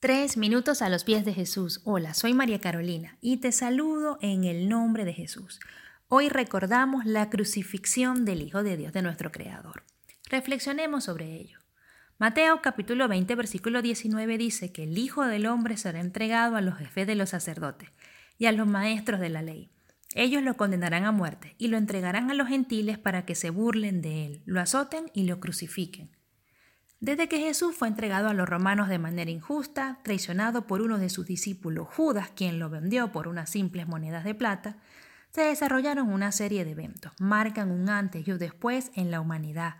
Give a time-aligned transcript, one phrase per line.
[0.00, 1.80] Tres minutos a los pies de Jesús.
[1.82, 5.58] Hola, soy María Carolina y te saludo en el nombre de Jesús.
[6.06, 9.82] Hoy recordamos la crucifixión del Hijo de Dios de nuestro Creador.
[10.30, 11.58] Reflexionemos sobre ello.
[12.16, 16.78] Mateo capítulo 20 versículo 19 dice que el Hijo del Hombre será entregado a los
[16.78, 17.90] jefes de los sacerdotes
[18.38, 19.72] y a los maestros de la ley.
[20.14, 24.00] Ellos lo condenarán a muerte y lo entregarán a los gentiles para que se burlen
[24.00, 26.16] de él, lo azoten y lo crucifiquen.
[27.00, 31.10] Desde que Jesús fue entregado a los romanos de manera injusta, traicionado por uno de
[31.10, 34.78] sus discípulos, Judas, quien lo vendió por unas simples monedas de plata,
[35.30, 39.76] se desarrollaron una serie de eventos, marcan un antes y un después en la humanidad.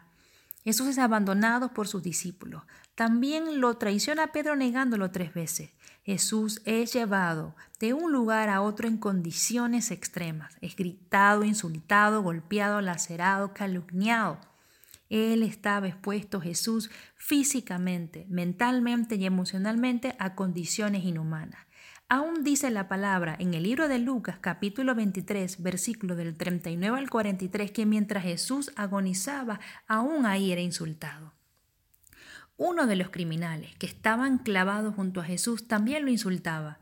[0.62, 2.62] Jesús es abandonado por sus discípulos.
[2.94, 5.70] También lo traiciona Pedro negándolo tres veces.
[6.05, 10.56] Jesús es llevado de un lugar a otro en condiciones extremas.
[10.60, 14.38] Es gritado, insultado, golpeado, lacerado, calumniado.
[15.10, 21.68] Él estaba expuesto, Jesús, físicamente, mentalmente y emocionalmente a condiciones inhumanas.
[22.10, 27.10] Aún dice la palabra en el libro de Lucas capítulo 23, versículo del 39 al
[27.10, 31.34] 43, que mientras Jesús agonizaba, aún ahí era insultado.
[32.56, 36.80] Uno de los criminales que estaban clavados junto a Jesús también lo insultaba.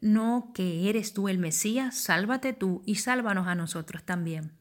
[0.00, 4.59] No que eres tú el Mesías, sálvate tú y sálvanos a nosotros también.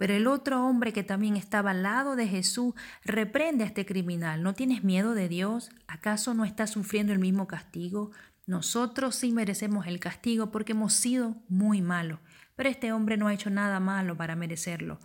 [0.00, 2.72] Pero el otro hombre que también estaba al lado de Jesús
[3.04, 4.42] reprende a este criminal.
[4.42, 5.68] ¿No tienes miedo de Dios?
[5.86, 8.10] ¿Acaso no estás sufriendo el mismo castigo?
[8.46, 12.18] Nosotros sí merecemos el castigo porque hemos sido muy malos,
[12.56, 14.98] pero este hombre no ha hecho nada malo para merecerlo.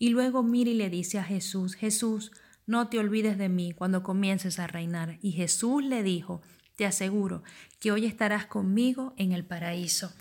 [0.00, 2.32] Y luego mira y le dice a Jesús, Jesús,
[2.66, 5.16] no te olvides de mí cuando comiences a reinar.
[5.22, 6.42] Y Jesús le dijo,
[6.74, 7.44] te aseguro
[7.78, 10.12] que hoy estarás conmigo en el paraíso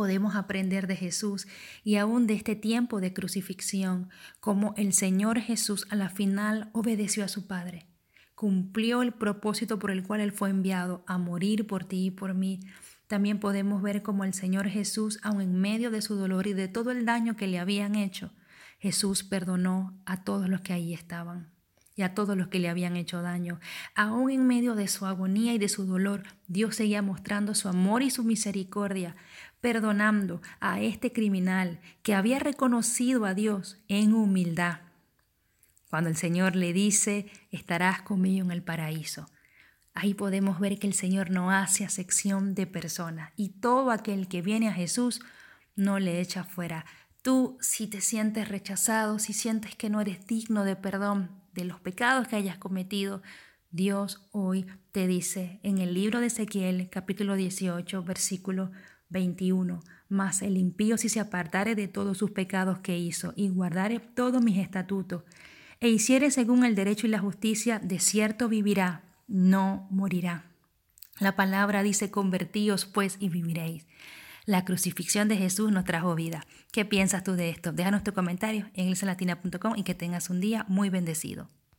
[0.00, 1.46] podemos aprender de Jesús
[1.84, 4.08] y aún de este tiempo de crucifixión,
[4.40, 7.86] como el Señor Jesús a la final obedeció a su Padre,
[8.34, 12.32] cumplió el propósito por el cual Él fue enviado a morir por ti y por
[12.32, 12.60] mí.
[13.08, 16.68] También podemos ver como el Señor Jesús, aun en medio de su dolor y de
[16.68, 18.32] todo el daño que le habían hecho,
[18.78, 21.59] Jesús perdonó a todos los que ahí estaban
[21.96, 23.60] y a todos los que le habían hecho daño.
[23.94, 28.02] Aún en medio de su agonía y de su dolor, Dios seguía mostrando su amor
[28.02, 29.16] y su misericordia,
[29.60, 34.80] perdonando a este criminal que había reconocido a Dios en humildad.
[35.90, 39.26] Cuando el Señor le dice, estarás conmigo en el paraíso.
[39.92, 44.40] Ahí podemos ver que el Señor no hace acepción de personas y todo aquel que
[44.40, 45.20] viene a Jesús
[45.74, 46.86] no le echa fuera.
[47.22, 51.80] Tú, si te sientes rechazado, si sientes que no eres digno de perdón, de los
[51.80, 53.22] pecados que hayas cometido,
[53.70, 58.70] Dios hoy te dice en el libro de Ezequiel capítulo 18 versículo
[59.10, 64.00] 21, mas el impío si se apartare de todos sus pecados que hizo y guardare
[64.00, 65.22] todos mis estatutos
[65.80, 70.44] e hiciere según el derecho y la justicia, de cierto vivirá, no morirá.
[71.18, 73.86] La palabra dice, convertíos pues y viviréis.
[74.50, 76.44] La crucifixión de Jesús nos trajo vida.
[76.72, 77.70] ¿Qué piensas tú de esto?
[77.70, 81.48] Déjanos tu comentario en elsalatina.com y que tengas un día muy bendecido.